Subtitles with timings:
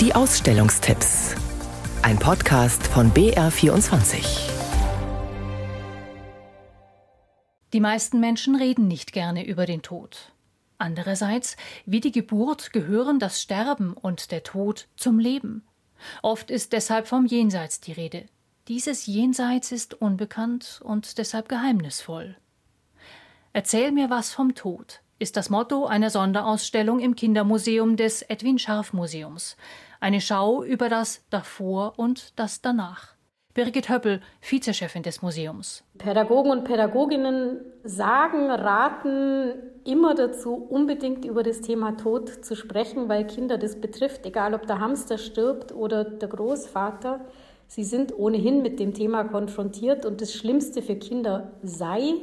[0.00, 1.34] Die Ausstellungstipps.
[2.02, 4.48] Ein Podcast von BR24.
[7.72, 10.30] Die meisten Menschen reden nicht gerne über den Tod.
[10.78, 15.66] Andererseits, wie die Geburt gehören das Sterben und der Tod zum Leben.
[16.22, 18.26] Oft ist deshalb vom Jenseits die Rede.
[18.68, 22.36] Dieses Jenseits ist unbekannt und deshalb geheimnisvoll.
[23.52, 28.92] Erzähl mir was vom Tod ist das Motto einer Sonderausstellung im Kindermuseum des Edwin Scharf
[28.92, 29.56] Museums.
[30.00, 33.14] Eine Schau über das Davor und das Danach.
[33.54, 35.82] Birgit Höppel, Vizechefin des Museums.
[35.98, 43.26] Pädagogen und Pädagoginnen sagen, raten immer dazu, unbedingt über das Thema Tod zu sprechen, weil
[43.26, 47.26] Kinder das betrifft, egal ob der Hamster stirbt oder der Großvater.
[47.66, 52.14] Sie sind ohnehin mit dem Thema konfrontiert und das Schlimmste für Kinder sei,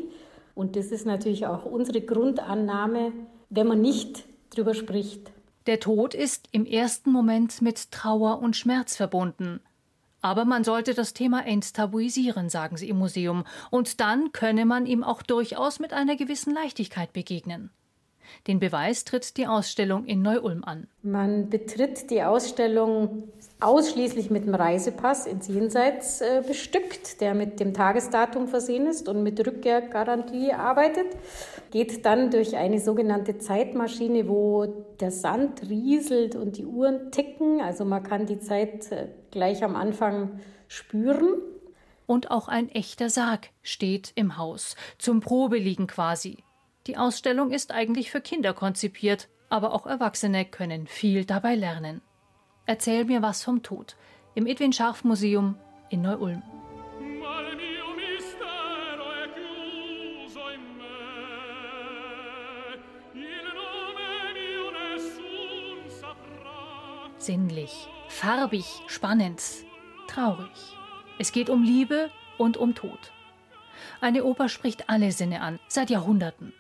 [0.56, 3.12] und das ist natürlich auch unsere Grundannahme,
[3.50, 5.32] wenn man nicht drüber spricht.
[5.68, 9.60] Der Tod ist im ersten Moment mit Trauer und Schmerz verbunden.
[10.22, 15.04] Aber man sollte das Thema enttabuisieren, sagen sie im Museum, und dann könne man ihm
[15.04, 17.70] auch durchaus mit einer gewissen Leichtigkeit begegnen.
[18.48, 20.88] Den Beweis tritt die Ausstellung in Neu-Ulm an.
[21.02, 27.74] Man betritt die Ausstellung ausschließlich mit dem Reisepass ins Jenseits äh, bestückt, der mit dem
[27.74, 31.08] Tagesdatum versehen ist und mit Rückkehrgarantie arbeitet.
[31.72, 34.66] Geht dann durch eine sogenannte Zeitmaschine, wo
[35.00, 37.62] der Sand rieselt und die Uhren ticken.
[37.62, 41.42] Also man kann die Zeit äh, gleich am Anfang spüren.
[42.08, 46.44] Und auch ein echter Sarg steht im Haus, zum Probeliegen quasi.
[46.88, 52.02] Die Ausstellung ist eigentlich für Kinder konzipiert, aber auch Erwachsene können viel dabei lernen.
[52.68, 53.96] Erzähl mir was vom Tod
[54.36, 55.58] im Edwin Scharf Museum
[55.90, 56.44] in Neu-Ulm.
[67.18, 69.42] Sinnlich, farbig, spannend,
[70.08, 70.78] traurig.
[71.18, 73.12] Es geht um Liebe und um Tod.
[74.02, 76.54] Eine Oper spricht alle Sinne an, seit Jahrhunderten.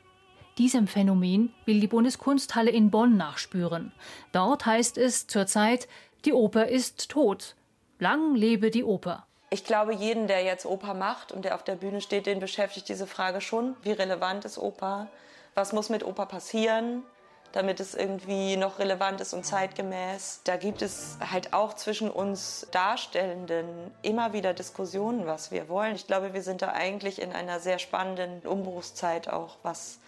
[0.57, 3.91] Diesem Phänomen will die Bundeskunsthalle in Bonn nachspüren.
[4.31, 5.89] Dort heißt es zurzeit,
[6.23, 7.55] die Oper ist tot.
[7.99, 9.25] Lang lebe die Oper.
[9.49, 12.87] Ich glaube, jeden, der jetzt Oper macht und der auf der Bühne steht, den beschäftigt
[12.87, 13.75] diese Frage schon.
[13.83, 15.07] Wie relevant ist Oper?
[15.55, 17.03] Was muss mit Oper passieren,
[17.51, 20.41] damit es irgendwie noch relevant ist und zeitgemäß?
[20.45, 23.67] Da gibt es halt auch zwischen uns Darstellenden
[24.01, 25.95] immer wieder Diskussionen, was wir wollen.
[25.95, 29.99] Ich glaube, wir sind da eigentlich in einer sehr spannenden Umbruchszeit auch, was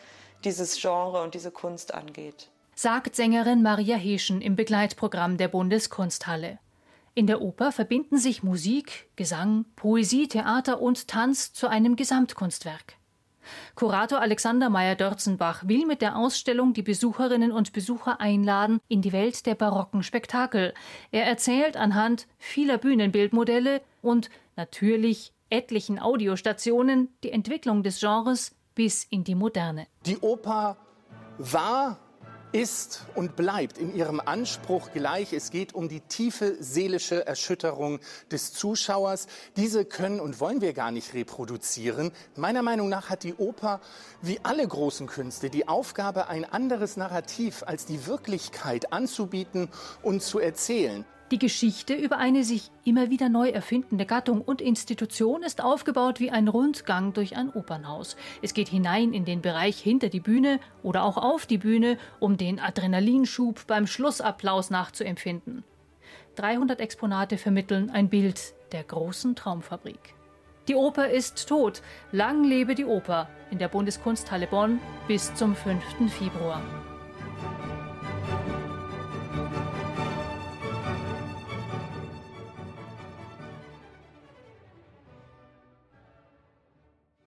[0.43, 2.49] dieses Genre und diese Kunst angeht.
[2.75, 6.59] Sagt Sängerin Maria Heschen im Begleitprogramm der Bundeskunsthalle.
[7.15, 12.97] In der Oper verbinden sich Musik, Gesang, Poesie, Theater und Tanz zu einem Gesamtkunstwerk.
[13.75, 19.45] Kurator Alexander Meyer-Dörzenbach will mit der Ausstellung die Besucherinnen und Besucher einladen in die Welt
[19.45, 20.73] der barocken Spektakel.
[21.11, 29.23] Er erzählt anhand vieler Bühnenbildmodelle und natürlich etlichen Audiostationen die Entwicklung des Genres bis in
[29.23, 29.87] die Moderne.
[30.05, 30.77] Die Oper
[31.39, 31.97] war
[32.51, 35.33] ist und bleibt in ihrem Anspruch gleich.
[35.33, 37.99] Es geht um die tiefe seelische Erschütterung
[38.31, 39.25] des Zuschauers.
[39.55, 42.11] Diese können und wollen wir gar nicht reproduzieren.
[42.35, 43.81] Meiner Meinung nach hat die Oper,
[44.21, 49.69] wie alle großen Künste, die Aufgabe, ein anderes Narrativ als die Wirklichkeit anzubieten
[50.03, 51.03] und zu erzählen.
[51.29, 56.31] Die Geschichte über eine sich immer wieder neu erfindende Gattung und Institution ist aufgebaut wie
[56.31, 58.15] ein Rundgang durch ein Opernhaus.
[58.41, 62.37] Es geht hinein in den Bereich hinter die Bühne oder auch auf die Bühne, um
[62.37, 65.65] den Adrenalinschub beim Schlussapplaus nachzuempfinden.
[66.35, 70.15] 300 Exponate vermitteln ein Bild der großen Traumfabrik.
[70.69, 71.81] Die Oper ist tot.
[72.13, 75.83] Lang lebe die Oper in der Bundeskunsthalle Bonn bis zum 5.
[76.09, 76.61] Februar.